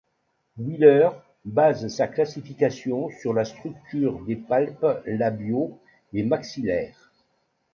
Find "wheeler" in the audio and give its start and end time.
0.57-1.09